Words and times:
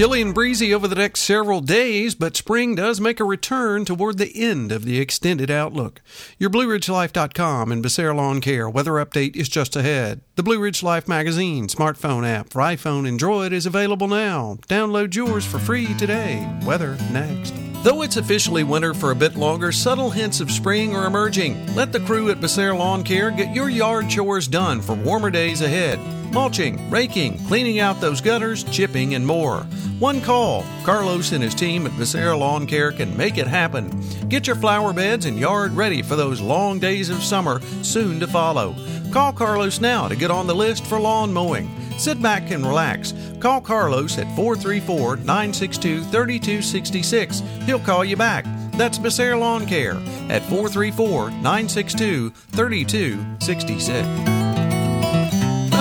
Chilly 0.00 0.22
and 0.22 0.32
breezy 0.32 0.72
over 0.72 0.88
the 0.88 0.94
next 0.94 1.20
several 1.20 1.60
days, 1.60 2.14
but 2.14 2.34
spring 2.34 2.74
does 2.74 3.02
make 3.02 3.20
a 3.20 3.24
return 3.24 3.84
toward 3.84 4.16
the 4.16 4.32
end 4.34 4.72
of 4.72 4.86
the 4.86 4.98
extended 4.98 5.50
outlook. 5.50 6.00
Your 6.38 6.48
BlueRidgeLife.com 6.48 7.70
and 7.70 7.84
Becerra 7.84 8.16
Lawn 8.16 8.40
Care 8.40 8.66
weather 8.70 8.92
update 8.92 9.36
is 9.36 9.50
just 9.50 9.76
ahead. 9.76 10.22
The 10.36 10.42
Blue 10.42 10.58
Ridge 10.58 10.82
Life 10.82 11.06
magazine 11.06 11.66
smartphone 11.66 12.26
app 12.26 12.48
for 12.48 12.62
iPhone 12.62 13.06
and 13.06 13.20
Droid 13.20 13.52
is 13.52 13.66
available 13.66 14.08
now. 14.08 14.56
Download 14.70 15.14
yours 15.14 15.44
for 15.44 15.58
free 15.58 15.92
today. 15.98 16.50
Weather 16.64 16.96
next. 17.12 17.52
Though 17.82 18.00
it's 18.00 18.16
officially 18.16 18.64
winter 18.64 18.94
for 18.94 19.10
a 19.10 19.14
bit 19.14 19.36
longer, 19.36 19.70
subtle 19.70 20.08
hints 20.08 20.40
of 20.40 20.50
spring 20.50 20.96
are 20.96 21.04
emerging. 21.04 21.74
Let 21.74 21.92
the 21.92 22.00
crew 22.00 22.30
at 22.30 22.40
Becerra 22.40 22.78
Lawn 22.78 23.04
Care 23.04 23.30
get 23.30 23.54
your 23.54 23.68
yard 23.68 24.08
chores 24.08 24.48
done 24.48 24.80
for 24.80 24.94
warmer 24.94 25.28
days 25.28 25.60
ahead 25.60 25.98
mulching, 26.32 26.90
raking, 26.90 27.38
cleaning 27.46 27.80
out 27.80 28.00
those 28.00 28.20
gutters, 28.20 28.64
chipping, 28.64 29.14
and 29.14 29.26
more. 29.26 29.66
One 30.00 30.22
call. 30.22 30.64
Carlos 30.82 31.32
and 31.32 31.42
his 31.42 31.54
team 31.54 31.86
at 31.86 31.92
Becerra 31.92 32.36
Lawn 32.36 32.66
Care 32.66 32.90
can 32.90 33.14
make 33.18 33.36
it 33.36 33.46
happen. 33.46 33.90
Get 34.30 34.46
your 34.46 34.56
flower 34.56 34.94
beds 34.94 35.26
and 35.26 35.38
yard 35.38 35.72
ready 35.72 36.00
for 36.00 36.16
those 36.16 36.40
long 36.40 36.78
days 36.78 37.10
of 37.10 37.22
summer 37.22 37.60
soon 37.82 38.18
to 38.20 38.26
follow. 38.26 38.74
Call 39.12 39.34
Carlos 39.34 39.78
now 39.78 40.08
to 40.08 40.16
get 40.16 40.30
on 40.30 40.46
the 40.46 40.54
list 40.54 40.86
for 40.86 40.98
lawn 40.98 41.30
mowing. 41.30 41.68
Sit 41.98 42.22
back 42.22 42.50
and 42.50 42.66
relax. 42.66 43.12
Call 43.40 43.60
Carlos 43.60 44.16
at 44.16 44.34
434 44.36 45.16
962 45.16 46.04
3266. 46.04 47.40
He'll 47.66 47.78
call 47.78 48.02
you 48.02 48.16
back. 48.16 48.46
That's 48.72 48.98
Becerra 48.98 49.38
Lawn 49.38 49.66
Care 49.66 49.96
at 50.30 50.42
434 50.44 51.30
962 51.30 52.30
3266. 52.30 54.49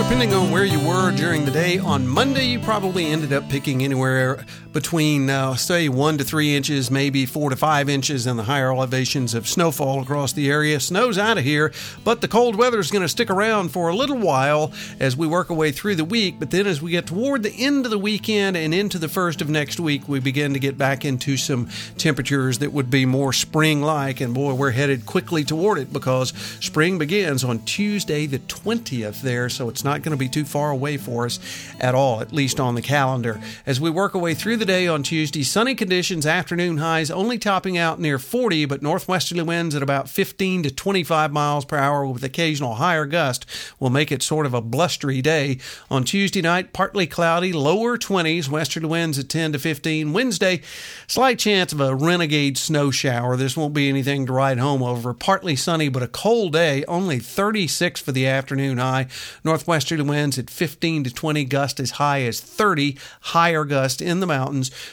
Depending 0.00 0.32
on 0.32 0.50
where 0.50 0.64
you 0.64 0.80
were 0.80 1.12
during 1.12 1.44
the 1.44 1.50
day, 1.50 1.78
on 1.78 2.08
Monday 2.08 2.46
you 2.46 2.58
probably 2.58 3.04
ended 3.06 3.34
up 3.34 3.48
picking 3.48 3.84
anywhere 3.84 4.44
between, 4.72 5.28
uh, 5.28 5.56
say, 5.56 5.88
one 5.88 6.16
to 6.18 6.24
three 6.24 6.54
inches, 6.54 6.90
maybe 6.90 7.26
four 7.26 7.50
to 7.50 7.56
five 7.56 7.88
inches 7.88 8.26
in 8.26 8.36
the 8.36 8.44
higher 8.44 8.72
elevations 8.72 9.34
of 9.34 9.48
snowfall 9.48 10.00
across 10.02 10.32
the 10.32 10.48
area. 10.48 10.78
Snow's 10.78 11.18
out 11.18 11.38
of 11.38 11.44
here, 11.44 11.72
but 12.04 12.20
the 12.20 12.28
cold 12.28 12.54
weather 12.54 12.78
is 12.78 12.90
going 12.90 13.02
to 13.02 13.08
stick 13.08 13.30
around 13.30 13.70
for 13.70 13.88
a 13.88 13.94
little 13.94 14.18
while 14.18 14.72
as 15.00 15.16
we 15.16 15.26
work 15.26 15.50
our 15.50 15.56
way 15.56 15.72
through 15.72 15.96
the 15.96 16.04
week. 16.04 16.36
But 16.38 16.50
then, 16.50 16.66
as 16.66 16.80
we 16.80 16.92
get 16.92 17.06
toward 17.06 17.42
the 17.42 17.52
end 17.52 17.84
of 17.84 17.90
the 17.90 17.98
weekend 17.98 18.56
and 18.56 18.72
into 18.72 18.98
the 18.98 19.08
first 19.08 19.40
of 19.40 19.48
next 19.48 19.80
week, 19.80 20.08
we 20.08 20.20
begin 20.20 20.52
to 20.52 20.60
get 20.60 20.78
back 20.78 21.04
into 21.04 21.36
some 21.36 21.68
temperatures 21.98 22.58
that 22.58 22.72
would 22.72 22.90
be 22.90 23.06
more 23.06 23.32
spring 23.32 23.82
like. 23.82 24.20
And 24.20 24.32
boy, 24.32 24.54
we're 24.54 24.70
headed 24.70 25.04
quickly 25.04 25.42
toward 25.42 25.78
it 25.78 25.92
because 25.92 26.30
spring 26.60 26.98
begins 26.98 27.42
on 27.42 27.64
Tuesday, 27.64 28.26
the 28.26 28.38
20th, 28.38 29.22
there. 29.22 29.48
So 29.48 29.68
it's 29.68 29.82
not 29.82 30.02
going 30.02 30.16
to 30.16 30.18
be 30.18 30.28
too 30.28 30.44
far 30.44 30.70
away 30.70 30.96
for 30.96 31.26
us 31.26 31.40
at 31.80 31.94
all, 31.94 32.20
at 32.20 32.32
least 32.32 32.60
on 32.60 32.76
the 32.76 32.82
calendar. 32.82 33.40
As 33.66 33.80
we 33.80 33.90
work 33.90 34.14
our 34.14 34.20
way 34.20 34.34
through 34.34 34.59
the 34.60 34.66
day 34.66 34.86
on 34.86 35.02
Tuesday, 35.02 35.42
sunny 35.42 35.74
conditions, 35.74 36.26
afternoon 36.26 36.76
highs 36.76 37.10
only 37.10 37.38
topping 37.38 37.78
out 37.78 37.98
near 37.98 38.18
40, 38.18 38.66
but 38.66 38.82
northwesterly 38.82 39.42
winds 39.42 39.74
at 39.74 39.82
about 39.82 40.06
15 40.06 40.64
to 40.64 40.70
25 40.70 41.32
miles 41.32 41.64
per 41.64 41.78
hour 41.78 42.04
with 42.04 42.22
occasional 42.22 42.74
higher 42.74 43.06
gust 43.06 43.46
will 43.78 43.88
make 43.88 44.12
it 44.12 44.22
sort 44.22 44.44
of 44.44 44.52
a 44.52 44.60
blustery 44.60 45.22
day. 45.22 45.56
On 45.90 46.04
Tuesday 46.04 46.42
night, 46.42 46.74
partly 46.74 47.06
cloudy, 47.06 47.54
lower 47.54 47.96
20s, 47.96 48.50
westerly 48.50 48.86
winds 48.86 49.18
at 49.18 49.30
10 49.30 49.54
to 49.54 49.58
15. 49.58 50.12
Wednesday, 50.12 50.60
slight 51.06 51.38
chance 51.38 51.72
of 51.72 51.80
a 51.80 51.94
renegade 51.94 52.58
snow 52.58 52.90
shower. 52.90 53.38
This 53.38 53.56
won't 53.56 53.72
be 53.72 53.88
anything 53.88 54.26
to 54.26 54.32
ride 54.34 54.58
home 54.58 54.82
over. 54.82 55.14
Partly 55.14 55.56
sunny, 55.56 55.88
but 55.88 56.02
a 56.02 56.08
cold 56.08 56.52
day, 56.52 56.84
only 56.84 57.18
36 57.18 58.02
for 58.02 58.12
the 58.12 58.26
afternoon 58.26 58.76
high. 58.76 59.06
Northwesterly 59.42 60.02
winds 60.02 60.38
at 60.38 60.50
15 60.50 61.04
to 61.04 61.14
20, 61.14 61.46
gust 61.46 61.80
as 61.80 61.92
high 61.92 62.20
as 62.24 62.42
30, 62.42 62.98
higher 63.22 63.64
gust 63.64 64.02
in 64.02 64.20
the 64.20 64.26
mountains. 64.26 64.49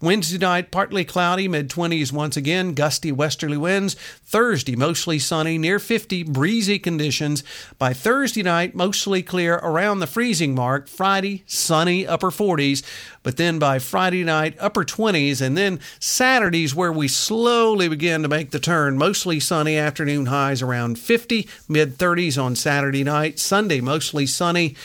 Wednesday 0.00 0.38
night, 0.38 0.70
partly 0.70 1.04
cloudy, 1.04 1.48
mid 1.48 1.68
20s 1.70 2.12
once 2.12 2.36
again, 2.36 2.74
gusty 2.74 3.10
westerly 3.12 3.56
winds. 3.56 3.94
Thursday, 4.24 4.76
mostly 4.76 5.18
sunny, 5.18 5.58
near 5.58 5.78
50, 5.78 6.24
breezy 6.24 6.78
conditions. 6.78 7.42
By 7.78 7.92
Thursday 7.92 8.42
night, 8.42 8.74
mostly 8.74 9.22
clear 9.22 9.54
around 9.56 10.00
the 10.00 10.06
freezing 10.06 10.54
mark. 10.54 10.88
Friday, 10.88 11.44
sunny, 11.46 12.06
upper 12.06 12.30
40s. 12.30 12.82
But 13.22 13.36
then 13.36 13.58
by 13.58 13.78
Friday 13.78 14.24
night, 14.24 14.56
upper 14.60 14.84
20s. 14.84 15.40
And 15.40 15.56
then 15.56 15.80
Saturday's 15.98 16.74
where 16.74 16.92
we 16.92 17.08
slowly 17.08 17.88
begin 17.88 18.22
to 18.22 18.28
make 18.28 18.50
the 18.50 18.60
turn. 18.60 18.98
Mostly 18.98 19.40
sunny, 19.40 19.76
afternoon 19.76 20.26
highs 20.26 20.62
around 20.62 20.98
50, 20.98 21.48
mid 21.68 21.98
30s 21.98 22.42
on 22.42 22.54
Saturday 22.54 23.04
night. 23.04 23.38
Sunday, 23.38 23.80
mostly 23.80 24.26
sunny 24.26 24.76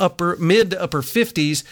upper 0.00 0.36
mid 0.36 0.70
to 0.70 0.80
upper 0.82 1.02
50s 1.02 1.62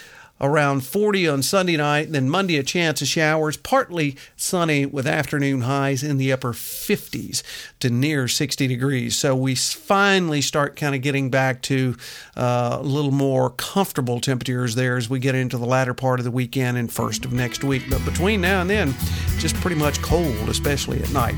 around 0.40 0.84
40 0.84 1.28
on 1.28 1.42
Sunday 1.42 1.76
night. 1.76 2.10
Then 2.10 2.28
Monday, 2.28 2.56
a 2.56 2.62
chance 2.62 3.00
of 3.00 3.08
showers, 3.08 3.56
partly 3.56 4.16
sunny 4.36 4.84
with 4.84 5.06
afternoon 5.06 5.62
highs 5.62 6.02
in 6.02 6.18
the 6.18 6.32
upper 6.32 6.52
50s 6.52 7.42
to 7.80 7.90
near 7.90 8.26
60 8.28 8.66
degrees. 8.66 9.16
So 9.16 9.34
we 9.36 9.54
finally 9.54 10.40
start 10.40 10.76
kind 10.76 10.94
of 10.94 11.02
getting 11.02 11.30
back 11.30 11.62
to 11.62 11.96
uh, 12.36 12.78
a 12.80 12.82
little 12.82 13.12
more 13.12 13.50
comfortable 13.50 14.20
temperatures 14.20 14.74
there 14.74 14.96
as 14.96 15.08
we 15.08 15.18
get 15.18 15.34
into 15.34 15.56
the 15.56 15.66
latter 15.66 15.94
part 15.94 16.20
of 16.20 16.24
the 16.24 16.30
weekend 16.30 16.76
and 16.76 16.92
first 16.92 17.24
of 17.24 17.32
next 17.32 17.62
week. 17.62 17.84
But 17.88 18.04
between 18.04 18.40
now 18.40 18.60
and 18.60 18.68
then, 18.68 18.94
just 19.38 19.54
pretty 19.56 19.76
much 19.76 20.02
cold, 20.02 20.48
especially 20.48 21.02
at 21.02 21.10
night. 21.12 21.34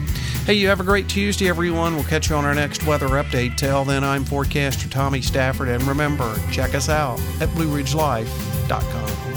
Hey, 0.46 0.54
you 0.54 0.68
have 0.68 0.80
a 0.80 0.84
great 0.84 1.08
Tuesday, 1.08 1.48
everyone. 1.48 1.94
We'll 1.94 2.04
catch 2.04 2.30
you 2.30 2.36
on 2.36 2.44
our 2.44 2.54
next 2.54 2.86
weather 2.86 3.08
update. 3.08 3.56
Till 3.56 3.84
then, 3.84 4.04
I'm 4.04 4.24
forecaster 4.24 4.88
Tommy 4.88 5.20
Stafford, 5.20 5.68
and 5.68 5.82
remember, 5.82 6.34
check 6.50 6.74
us 6.74 6.88
out 6.88 7.18
at 7.40 7.48
BlueRidgeLife.com 7.50 8.55
www.thebrandonbrown.com. 8.68 9.35